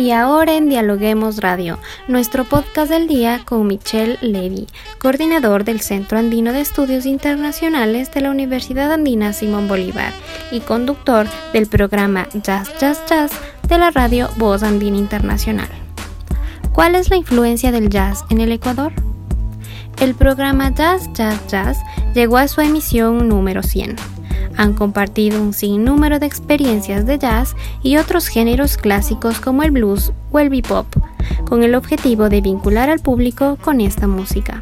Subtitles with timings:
[0.00, 4.68] Y ahora en Dialoguemos Radio, nuestro podcast del día con Michelle Levy,
[5.00, 10.12] coordinador del Centro Andino de Estudios Internacionales de la Universidad Andina Simón Bolívar
[10.52, 13.32] y conductor del programa Jazz Jazz Jazz
[13.66, 15.68] de la radio Voz Andina Internacional.
[16.72, 18.92] ¿Cuál es la influencia del jazz en el Ecuador?
[20.00, 21.78] El programa Jazz Jazz Jazz
[22.14, 23.96] llegó a su emisión número 100
[24.58, 30.12] han compartido un sinnúmero de experiencias de jazz y otros géneros clásicos como el blues
[30.32, 30.86] o el bebop,
[31.48, 34.60] con el objetivo de vincular al público con esta música.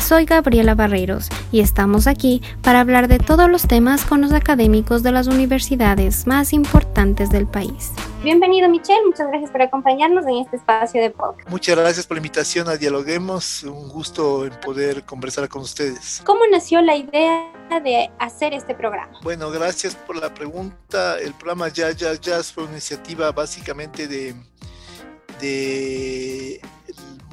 [0.00, 5.02] Soy Gabriela Barreros y estamos aquí para hablar de todos los temas con los académicos
[5.02, 7.92] de las universidades más importantes del país.
[8.24, 11.48] Bienvenido Michelle, muchas gracias por acompañarnos en este espacio de podcast.
[11.48, 16.22] Muchas gracias por la invitación a Dialoguemos, un gusto en poder conversar con ustedes.
[16.24, 19.20] ¿Cómo nació la idea de hacer este programa?
[19.22, 21.18] Bueno, gracias por la pregunta.
[21.18, 24.34] El programa Ya Ya Jazz fue una iniciativa básicamente de,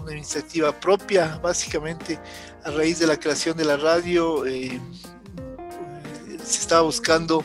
[0.01, 2.19] una iniciativa propia, básicamente
[2.63, 4.45] a raíz de la creación de la radio.
[4.45, 4.79] Eh,
[6.43, 7.43] se estaba buscando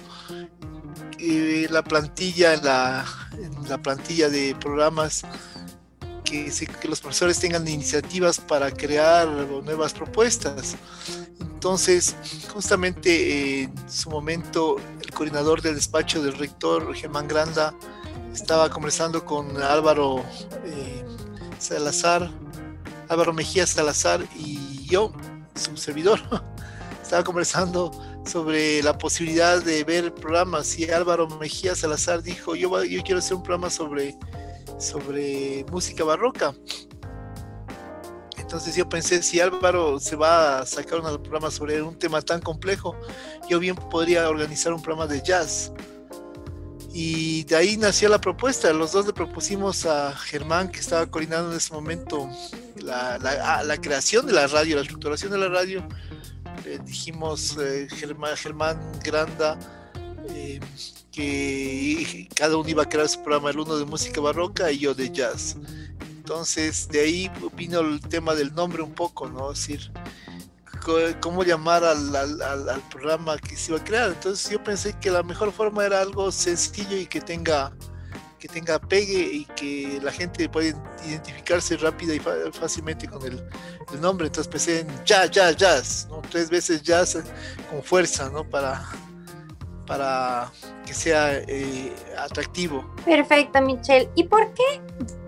[1.19, 3.07] eh, la plantilla, la,
[3.69, 5.23] la plantilla de programas
[6.25, 10.77] que, que, los profesores tengan iniciativas para crear nuevas propuestas.
[11.61, 12.17] Entonces,
[12.55, 17.75] justamente eh, en su momento, el coordinador del despacho del rector, Germán Granda,
[18.33, 20.25] estaba conversando con Álvaro
[20.65, 21.05] eh,
[21.59, 22.31] Salazar,
[23.11, 25.13] Álvaro Mejía Salazar y yo,
[25.55, 26.19] su servidor,
[27.03, 27.91] estaba conversando
[28.25, 33.35] sobre la posibilidad de ver programas y Álvaro Mejía Salazar dijo, yo, yo quiero hacer
[33.37, 34.17] un programa sobre,
[34.79, 36.55] sobre música barroca.
[38.51, 42.41] Entonces yo pensé, si Álvaro se va a sacar un programa sobre un tema tan
[42.41, 42.97] complejo,
[43.49, 45.71] yo bien podría organizar un programa de jazz.
[46.93, 48.73] Y de ahí nació la propuesta.
[48.73, 52.29] Los dos le propusimos a Germán, que estaba coordinando en ese momento
[52.83, 55.87] la, la, la creación de la radio, la estructuración de la radio,
[56.85, 59.61] dijimos eh, Germán, Germán, Granda,
[60.29, 60.59] eh,
[61.13, 64.93] que cada uno iba a crear su programa, el uno de música barroca y yo
[64.93, 65.57] de jazz.
[66.31, 69.51] Entonces de ahí vino el tema del nombre un poco, ¿no?
[69.51, 69.91] Es decir,
[71.21, 74.11] cómo llamar al, programa que se iba a crear.
[74.11, 77.73] Entonces yo pensé que la mejor forma era algo sencillo y que tenga
[78.39, 80.73] que tenga pegue y que la gente pueda
[81.05, 83.43] identificarse rápida y fácilmente con el,
[84.01, 84.29] nombre.
[84.29, 86.23] Entonces pensé en jazz, jazz, jazz, ¿no?
[86.31, 87.19] tres veces jazz
[87.69, 88.49] con fuerza, ¿no?
[88.49, 88.89] Para,
[89.91, 90.53] para
[90.87, 92.95] que sea eh, atractivo.
[93.05, 94.09] Perfecto, Michelle.
[94.15, 94.81] ¿Y por qué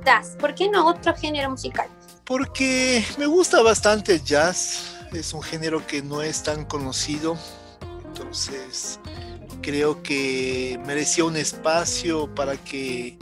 [0.06, 0.37] jazz?
[0.39, 1.89] ¿Por qué no otro género musical?
[2.25, 4.99] Porque me gusta bastante el jazz.
[5.12, 7.37] Es un género que no es tan conocido.
[8.06, 9.00] Entonces,
[9.62, 13.19] creo que merecía un espacio para que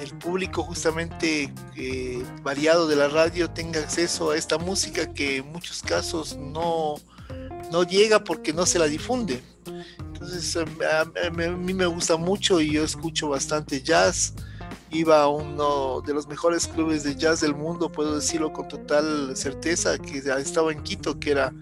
[0.00, 5.50] el público justamente eh, variado de la radio tenga acceso a esta música que en
[5.50, 6.94] muchos casos no,
[7.72, 9.42] no llega porque no se la difunde.
[10.22, 14.34] Entonces a, mí me gusta mucho y yo escucho bastante jazz.
[14.90, 19.36] Iba a uno de los mejores clubes de jazz del mundo, puedo decirlo con total
[19.36, 21.52] certeza, que estaba en Quito, que era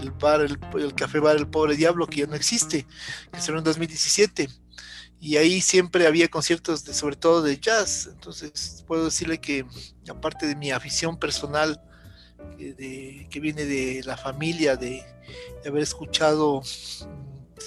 [0.00, 2.86] el bar, el, café bar El Pobre Diablo, que ya no existe,
[3.32, 4.48] que se en 2017.
[5.20, 8.08] Y ahí siempre había conciertos, de, sobre todo de jazz.
[8.10, 9.66] Entonces puedo decirle que,
[10.08, 11.82] aparte de mi afición personal,
[12.56, 15.04] de, que viene de la familia, de,
[15.66, 16.62] haber escuchado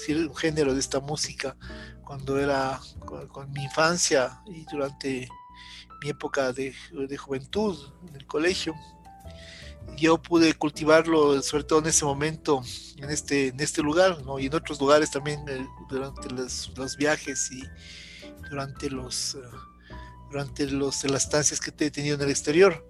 [0.08, 1.56] un género de esta música
[2.04, 2.80] cuando era
[3.32, 5.28] con, mi infancia y durante
[6.02, 7.76] mi época de, de juventud
[8.08, 8.74] en el colegio
[9.96, 12.62] yo pude cultivarlo, sobre todo en ese momento,
[12.96, 17.50] en este, en este lugar, y en otros lugares también eh, durante los, los, viajes
[17.50, 17.62] y
[18.48, 19.40] durante los uh,
[20.30, 22.88] durante los, las estancias que he tenido en el exterior.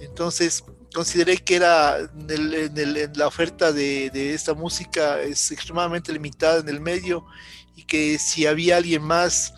[0.00, 5.20] Entonces, consideré que era en, el, en, el, en la oferta de, de, esta música
[5.20, 7.26] es extremadamente limitada en el medio
[7.76, 9.54] y que si había alguien más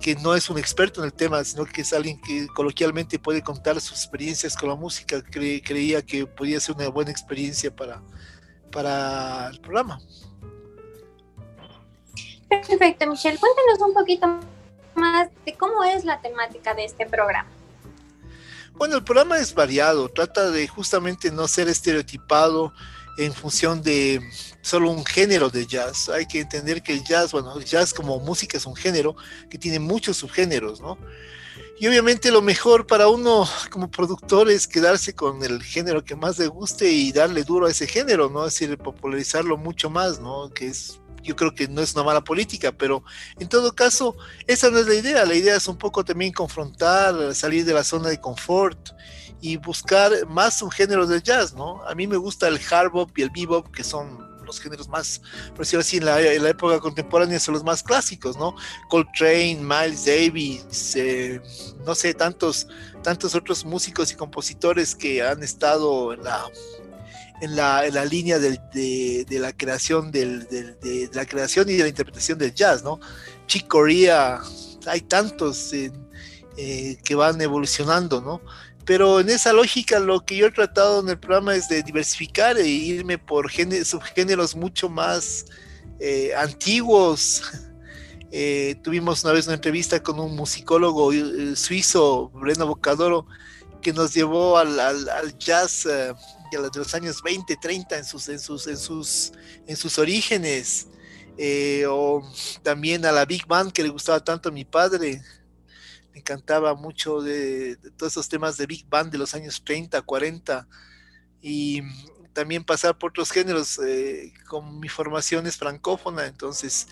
[0.00, 3.42] que no es un experto en el tema, sino que es alguien que coloquialmente puede
[3.42, 5.22] contar sus experiencias con la música.
[5.22, 8.02] creía que podía ser una buena experiencia para,
[8.70, 10.00] para el programa.
[12.48, 13.38] Perfecto, Michelle.
[13.38, 14.40] Cuéntanos un poquito
[14.94, 17.50] más de cómo es la temática de este programa.
[18.74, 22.72] Bueno, el programa es variado, trata de justamente no ser estereotipado
[23.18, 24.20] en función de
[24.62, 26.08] solo un género de jazz.
[26.08, 29.14] Hay que entender que el jazz, bueno, el jazz como música es un género
[29.50, 30.98] que tiene muchos subgéneros, ¿no?
[31.78, 36.38] Y obviamente lo mejor para uno como productor es quedarse con el género que más
[36.38, 38.46] le guste y darle duro a ese género, ¿no?
[38.46, 40.48] Es decir, popularizarlo mucho más, ¿no?
[40.50, 43.04] Que es yo creo que no es una mala política, pero
[43.38, 44.16] en todo caso,
[44.46, 45.24] esa no es la idea.
[45.24, 48.90] La idea es un poco también confrontar, salir de la zona de confort
[49.40, 51.82] y buscar más subgéneros del jazz, ¿no?
[51.84, 55.20] A mí me gusta el hard bop y el bebop, que son los géneros más,
[55.50, 58.54] por decirlo así, en la, época contemporánea son los más clásicos, ¿no?
[58.88, 61.40] Coltrane, Miles Davis, eh,
[61.84, 62.68] no sé, tantos,
[63.02, 66.44] tantos otros músicos y compositores que han estado en la
[67.42, 72.84] en la, línea de, la creación de, la creación y de la interpretación del jazz,
[72.84, 73.00] ¿no?
[73.48, 74.40] Chick Corea,
[74.86, 78.40] hay tantos eh, que van evolucionando, ¿no?
[78.84, 82.56] Pero en esa lógica lo que yo he tratado en el programa es de diversificar
[82.58, 85.46] e irme por subgéneros mucho más
[85.98, 87.42] eh, antiguos.
[88.34, 91.10] Eh, tuvimos una vez una entrevista con un musicólogo
[91.54, 93.26] suizo, Breno Bocadoro,
[93.82, 95.86] que nos llevó al jazz
[96.60, 99.32] de los años 20, 30 en sus, en sus, en sus,
[99.66, 100.88] en sus orígenes,
[101.38, 102.22] eh, o
[102.62, 105.22] también a la Big Band que le gustaba tanto a mi padre.
[106.12, 110.68] Me encantaba mucho de, todos esos temas de Big Band de los años 30, 40
[111.40, 111.80] y
[112.34, 113.78] también pasar por otros géneros.
[113.78, 116.88] Eh, con mi formación es francófona, entonces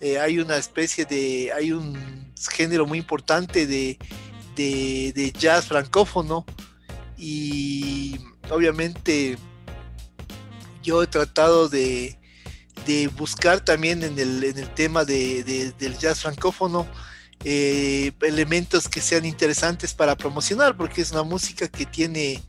[0.00, 3.98] eh, hay una especie de, hay un género muy importante de,
[4.56, 6.44] de, de jazz francófono
[7.16, 8.18] y
[8.50, 9.38] obviamente
[10.82, 12.18] yo he tratado de,
[13.16, 16.86] buscar también en el, tema del jazz francófono
[17.44, 22.42] eh, elementos que sean interesantes para promocionar, porque es una música que tiene,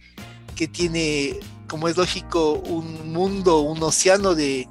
[0.56, 4.68] que tiene, como es lógico, un mundo, un océano de,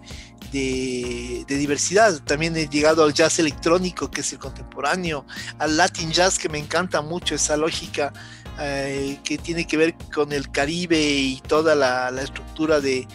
[0.55, 2.21] de, diversidad.
[2.23, 5.27] También he llegado al jazz electrónico, que es el contemporáneo,
[5.59, 8.13] al Latin jazz, que me encanta mucho esa lógica
[8.61, 13.07] eh, que tiene que ver con el Caribe y toda la, estructura de,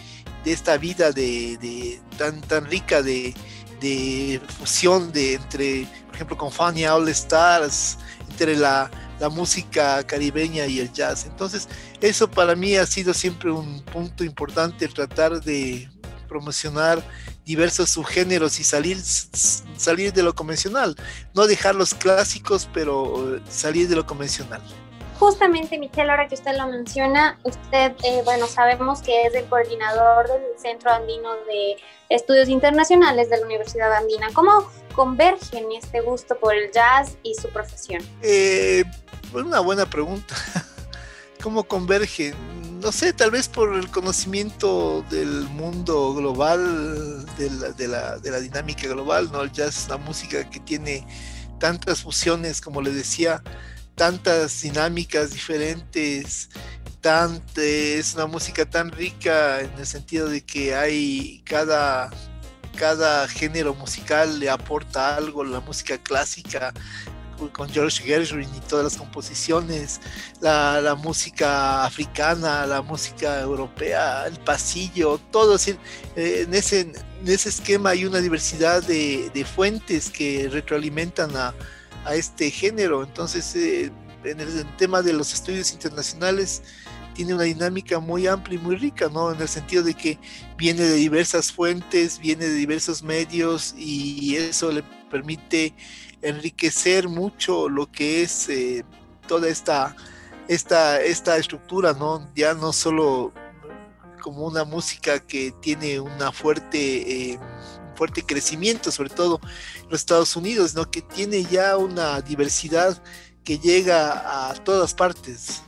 [0.44, 3.34] esta vida de, tan, tan rica de,
[4.58, 7.98] fusión de entre, por ejemplo, con Fania All Stars,
[8.28, 8.90] entre la,
[9.32, 11.26] música caribeña y el jazz.
[11.26, 11.68] Entonces,
[12.00, 15.90] eso para mí ha sido siempre un punto importante, tratar de
[16.30, 17.02] promocionar
[17.44, 18.96] diversos subgéneros y salir,
[19.76, 20.94] salir de lo convencional,
[21.34, 24.62] no dejar los clásicos, pero salir de lo convencional
[25.20, 30.28] justamente, Michelle, ahora que usted lo menciona, usted, eh, bueno, sabemos que es el coordinador
[30.28, 31.76] del Centro Andino de
[32.08, 34.28] Estudios Internacionales de la Universidad Andina.
[34.32, 38.02] ¿Cómo convergen este gusto por el jazz y su profesión?
[38.22, 38.82] Eh,
[39.34, 40.34] una buena pregunta.
[41.42, 42.34] ¿Cómo convergen?
[42.82, 48.30] No sé, tal vez por el conocimiento del mundo global, de la, de la, de
[48.30, 49.42] la dinámica global, ¿no?
[49.42, 51.06] El jazz es una música que tiene
[51.58, 53.42] tantas fusiones, como le decía,
[53.96, 56.48] tantas dinámicas diferentes,
[57.02, 62.08] tan, es una música tan rica en el sentido de que hay cada,
[62.76, 66.72] cada género musical le aporta algo, la música clásica
[67.48, 70.00] con George Gershwin y todas las composiciones,
[70.40, 75.76] la, música africana, la música europea, el pasillo, todo, es eh,
[76.16, 81.54] en, ese, en ese esquema hay una diversidad de, de fuentes que retroalimentan a,
[82.04, 83.02] a este género.
[83.02, 83.90] Entonces, eh,
[84.24, 86.62] en el tema de los estudios internacionales,
[87.14, 89.32] tiene una dinámica muy amplia y muy rica, ¿no?
[89.32, 90.18] En el sentido de que
[90.56, 95.74] viene de diversas fuentes, viene de diversos medios y eso le permite
[96.22, 98.84] enriquecer mucho lo que es eh,
[99.26, 99.96] toda esta,
[100.48, 102.28] esta, esta estructura, ¿no?
[102.34, 103.32] Ya no solo
[104.22, 107.38] como una música que tiene una fuerte eh,
[108.00, 109.40] fuerte crecimiento, sobre todo
[109.82, 110.90] en los Estados Unidos, ¿no?
[110.90, 113.02] que tiene ya una diversidad
[113.44, 115.62] que llega a todas partes.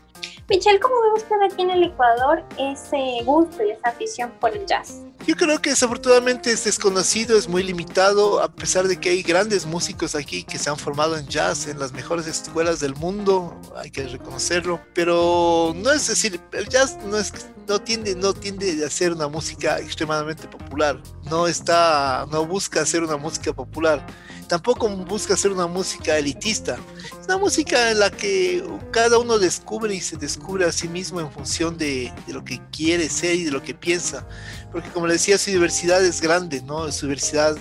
[0.48, 4.66] Michelle, ¿cómo ve usted aquí en el Ecuador ese gusto y esa afición por el
[4.66, 5.02] jazz?
[5.26, 9.66] Yo creo que desafortunadamente es desconocido, es muy limitado, a pesar de que hay grandes
[9.66, 13.90] músicos aquí que se han formado en jazz en las mejores escuelas del mundo, hay
[13.90, 17.32] que reconocerlo, pero no es decir, el jazz no es
[17.68, 23.04] no tiende no tiende a ser una música extremadamente popular, no está no busca ser
[23.04, 24.04] una música popular
[24.52, 26.78] tampoco busca ser una música elitista.
[27.18, 31.22] Es una música en la que cada uno descubre y se descubre a sí mismo
[31.22, 34.28] en función de, lo que quiere ser y de lo que piensa.
[34.70, 36.92] Porque como le decía, su diversidad es grande, ¿no?
[36.92, 37.56] Su diversidad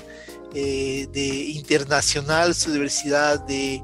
[0.53, 3.81] eh, de internacional, su diversidad de,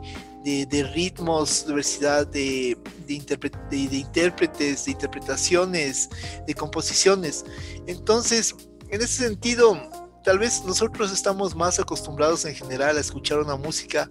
[0.94, 6.10] ritmos, su diversidad de, de, intérpretes, de interpretaciones,
[6.46, 7.46] de composiciones.
[7.88, 8.54] Entonces,
[8.90, 9.80] en ese sentido,
[10.28, 14.10] tal vez nosotros estamos más acostumbrados en general a escuchar una música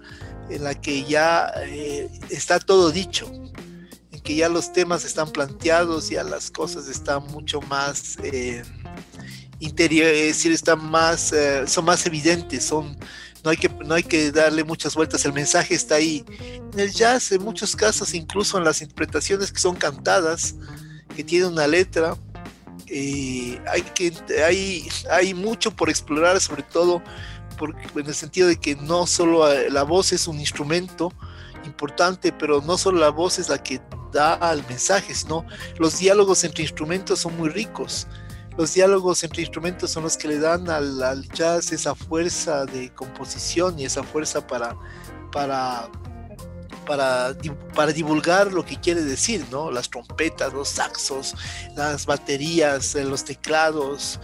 [0.49, 3.31] en la que ya eh, está todo dicho,
[4.11, 8.63] en que ya los temas están planteados, ya las cosas están mucho más, eh,
[9.59, 12.97] interior, es decir, están más, eh, son más evidentes, son,
[13.45, 16.25] no hay, que, no hay que darle muchas vueltas, el mensaje está ahí.
[16.73, 20.55] En el jazz, en muchos casos, incluso en las interpretaciones que son cantadas,
[21.15, 22.17] que tienen una letra,
[22.89, 24.13] eh, hay, que,
[24.45, 27.03] hay, hay mucho por explorar, sobre todo
[27.95, 31.13] en el sentido de que no solo eh, la voz es un instrumento
[31.65, 33.81] importante, pero no solo la voz es la que
[34.13, 35.45] da al mensaje, sino
[35.79, 38.07] los diálogos entre instrumentos son muy ricos.
[38.57, 43.79] Los diálogos entre instrumentos son los que le dan al, jazz esa fuerza de composición
[43.79, 44.75] y esa fuerza para,
[45.31, 45.91] para,
[46.87, 47.37] para,
[47.75, 49.71] para, divulgar lo que quiere decir, ¿no?
[49.71, 51.35] Las trompetas, los saxos,
[51.75, 54.19] las baterías, eh, los teclados,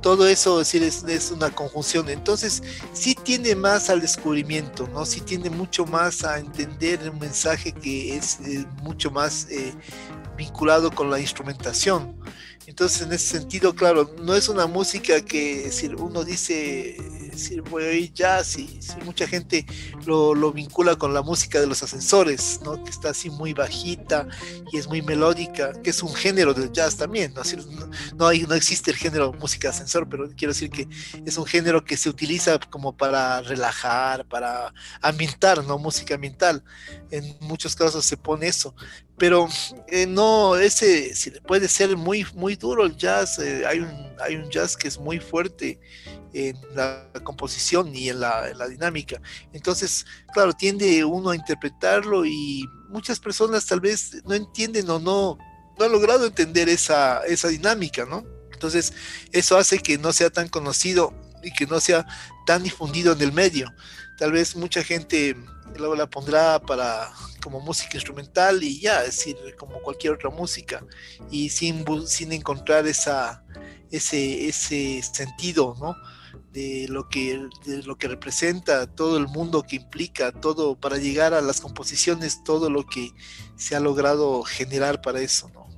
[0.00, 2.08] todo eso es, una conjunción.
[2.08, 5.04] Entonces, sí tiende más al descubrimiento, ¿no?
[5.04, 9.72] Sí tiende mucho más a entender un mensaje que es eh, mucho más eh,
[10.36, 12.16] vinculado con la instrumentación.
[12.68, 16.98] Entonces, en ese sentido, claro, no es una música que decir, uno dice,
[17.32, 19.64] decir, voy jazz y mucha gente
[20.04, 22.84] lo, lo, vincula con la música de los ascensores, ¿no?
[22.84, 24.28] que está así muy bajita
[24.70, 27.32] y es muy melódica, que es un género del jazz también.
[27.32, 27.42] ¿no?
[28.16, 30.86] no, hay, no existe el género música ascensor, pero quiero decir que
[31.24, 35.78] es un género que se utiliza como para relajar, para ambientar, ¿no?
[35.78, 36.62] música ambiental.
[37.10, 38.74] En muchos casos se pone eso
[39.18, 39.48] pero
[39.88, 41.12] eh, no, ese
[41.46, 43.38] puede ser muy, muy duro el jazz.
[43.38, 45.80] Eh, hay, un, hay un jazz que es muy fuerte
[46.32, 49.20] en la composición y en la, dinámica.
[49.52, 55.38] Entonces, claro, tiende uno a interpretarlo y muchas personas tal vez no entienden o no,
[55.78, 58.24] no han logrado entender esa, esa dinámica, ¿no?
[58.52, 58.92] Entonces,
[59.32, 62.06] eso hace que no sea tan conocido y que no sea
[62.46, 63.72] tan difundido en el medio.
[64.18, 65.36] Tal vez mucha gente
[65.76, 67.10] luego la pondrá para
[67.48, 70.84] como música instrumental y ya, es decir, como cualquier otra música,
[71.30, 73.42] y sin, sin encontrar esa,
[73.90, 75.96] ese, ese sentido, ¿no?
[76.52, 81.32] De lo, que, de lo que representa, todo el mundo que implica, todo para llegar
[81.32, 83.12] a las composiciones, todo lo que
[83.56, 85.68] se ha logrado generar para eso, ¿no?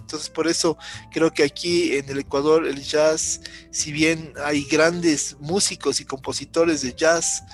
[0.00, 0.76] Entonces por eso
[1.12, 6.82] creo que aquí en el Ecuador el jazz, si bien hay grandes músicos y compositores
[6.82, 7.44] de jazz,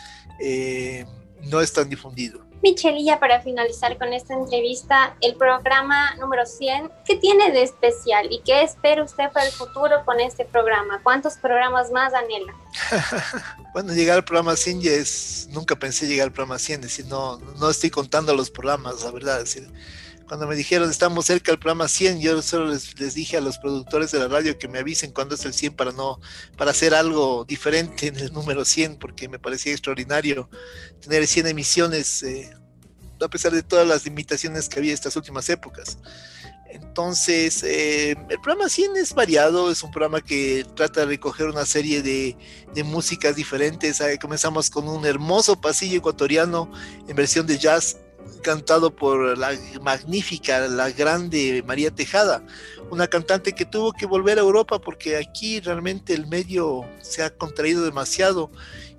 [0.41, 1.05] eh,
[1.43, 2.48] no es tan difundido.
[2.62, 8.27] Michelle, ya para finalizar con esta entrevista, el programa número 100, ¿qué tiene de especial
[8.31, 11.00] y qué espera usted para el futuro con este programa?
[11.03, 12.55] ¿Cuántos programas más anhela?
[13.73, 17.07] bueno, llegar al programa 100 ya es, nunca pensé llegar al programa 100, es decir,
[17.07, 19.73] no, no estoy contando los programas, la verdad, es decir,
[20.28, 24.12] cuando me dijeron estamos cerca del programa 100, yo solo les, dije a los productores
[24.12, 26.20] de la radio que me avisen cuando es el 100 para no
[26.56, 30.50] para hacer algo diferente en el número 100 porque me parecía extraordinario
[31.00, 32.54] tener 100 emisiones eh,
[33.20, 35.99] a pesar de todas las limitaciones que había estas últimas épocas.
[36.70, 41.64] Entonces, eh, el programa 100 es variado, es un programa que trata de recoger una
[41.64, 42.37] serie de,
[42.75, 44.02] de músicas diferentes.
[44.20, 46.70] comenzamos con un hermoso pasillo ecuatoriano
[47.08, 47.97] en versión de jazz
[48.38, 49.50] cantado por la
[49.83, 52.42] magnífica, la grande María Tejada,
[52.90, 57.30] una cantante que tuvo que volver a Europa porque aquí realmente el medio se ha
[57.30, 58.50] contraído demasiado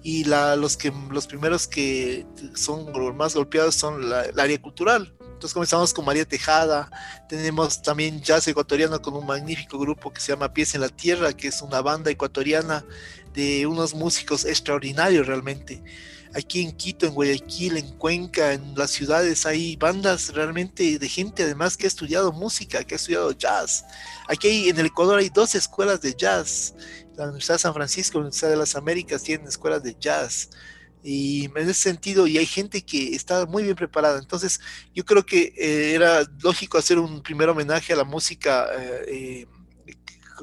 [0.04, 5.14] y la, los, que, los primeros que son más golpeados son el área cultural.
[5.20, 6.90] Entonces comenzamos con María Tejada,
[7.30, 11.32] tenemos también jazz ecuatoriano con un magnífico grupo que se llama Pies en la Tierra,
[11.32, 12.86] que es una banda ecuatoriana
[13.34, 15.82] de unos músicos extraordinarios realmente
[16.34, 21.44] aquí en Quito, en Guayaquil, en Cuenca, en las ciudades hay bandas realmente de gente
[21.44, 23.86] además que ha estudiado música, que ha estudiado jazz.
[24.28, 26.74] Aquí en el Ecuador hay dos escuelas de jazz.
[27.16, 30.50] La Universidad de San Francisco, la Universidad de las Américas tienen escuelas de jazz.
[31.04, 34.20] Y en ese sentido, y hay gente que está muy bien preparada.
[34.20, 34.60] Entonces,
[34.94, 39.48] yo creo que eh, era lógico hacer un primer homenaje a la música eh, eh,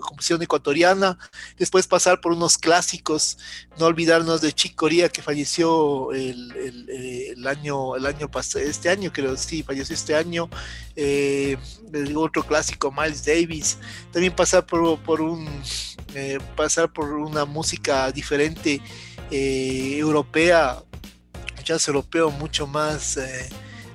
[0.01, 1.19] composición ecuatoriana,
[1.59, 3.39] después pasar por unos clásicos,
[3.79, 9.37] no olvidarnos de Chick Corea que falleció el, año, el año pasado, este año creo,
[9.37, 10.49] sí, falleció este año,
[10.95, 11.57] eh,
[12.15, 13.79] otro clásico, Miles Davis,
[14.13, 15.49] también pasar por, por un,
[16.15, 18.81] eh, pasar por una música diferente,
[19.31, 20.83] eh, europea,
[21.65, 23.19] jazz europeo mucho más,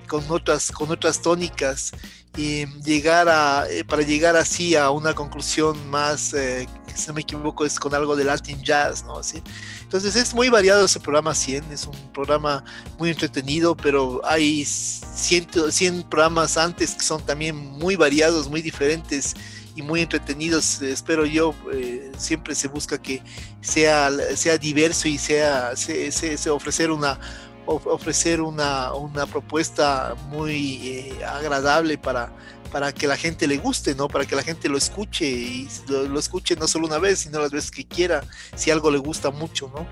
[0.07, 1.93] con otras, con otras tónicas,
[2.37, 7.21] y llegar a, eh, para llegar así a una conclusión más, eh, si no me
[7.21, 9.17] equivoco, es con algo de Latin Jazz, ¿no?
[9.17, 9.41] Así.
[9.81, 12.63] Entonces es muy variado ese programa 100, es un programa
[12.97, 19.35] muy entretenido, pero hay 100, 100 programas antes que son también muy variados, muy diferentes
[19.75, 20.81] y muy entretenidos.
[20.81, 23.21] Espero yo, eh, siempre se busca que
[23.59, 27.19] sea, sea diverso y sea se, se ofrecer una
[27.65, 32.31] ofrecer una, una propuesta muy eh, agradable para,
[32.71, 34.07] para que la gente le guste, ¿no?
[34.07, 37.51] Para que la gente lo escuche y lo, escuche no solo una vez, sino las
[37.51, 38.23] veces que quiera,
[38.55, 39.85] si algo le gusta mucho, ¿no?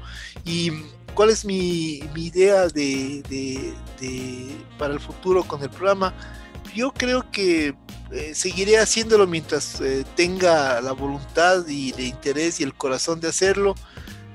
[0.45, 0.71] Y
[1.13, 3.73] cuál es mi, idea de,
[4.77, 6.13] para el futuro con el programa.
[6.73, 7.75] Yo creo que
[8.11, 13.27] eh, seguiré haciéndolo mientras eh, tenga la voluntad y el interés y el corazón de
[13.27, 13.75] hacerlo.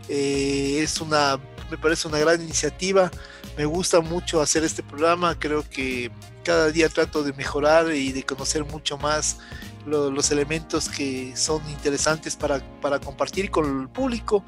[0.09, 1.41] Eh, es una,
[1.75, 3.11] me parece una gran iniciativa.
[3.59, 5.37] Me gusta mucho hacer este programa.
[5.37, 6.12] Creo que
[6.45, 9.38] cada día trato de mejorar y de conocer mucho más
[9.87, 14.45] los elementos que son interesantes para, para compartir con el público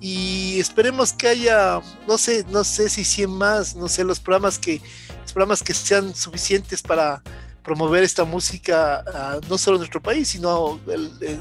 [0.00, 4.58] y esperemos que haya, no sé, no sé si 100 más, no sé, los programas
[4.58, 4.80] que,
[5.22, 7.22] los programas que sean suficientes para
[7.62, 9.04] promover esta música
[9.48, 10.80] no solo en nuestro país, sino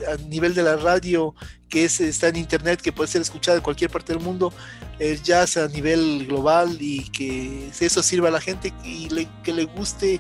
[0.07, 1.33] a nivel de la radio
[1.69, 4.51] que es, está en internet, que puede ser escuchada en cualquier parte del mundo,
[4.97, 9.07] el jazz a nivel global y que eso sirva a la gente y
[9.43, 10.19] que le guste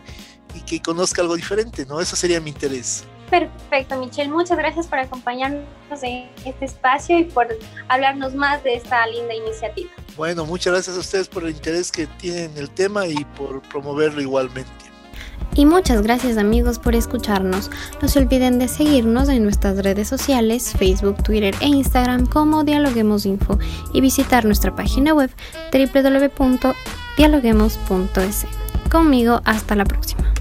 [0.55, 1.99] y que conozca algo diferente, ¿no?
[1.99, 3.03] Eso sería mi interés.
[3.29, 4.29] Perfecto, Michelle.
[4.31, 5.67] Muchas gracias por acompañarnos
[6.01, 7.47] en este espacio y por
[7.87, 9.91] hablarnos más de esta linda iniciativa.
[10.17, 13.61] Bueno, muchas gracias a ustedes por el interés que tienen en el tema y por
[13.69, 14.71] promoverlo igualmente.
[15.59, 17.69] Y muchas gracias amigos por escucharnos.
[18.01, 23.25] No se olviden de seguirnos en nuestras redes sociales, Facebook, Twitter e Instagram como Dialoguemos
[23.25, 23.59] Info
[23.91, 25.29] y visitar nuestra página web
[25.73, 28.45] www.dialoguemos.es.
[28.89, 30.31] Conmigo, hasta la próxima.